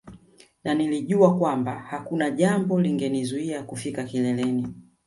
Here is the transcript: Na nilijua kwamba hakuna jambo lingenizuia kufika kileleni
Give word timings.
Na 0.63 0.73
nilijua 0.73 1.37
kwamba 1.37 1.79
hakuna 1.79 2.31
jambo 2.31 2.79
lingenizuia 2.79 3.63
kufika 3.63 4.03
kileleni 4.03 4.67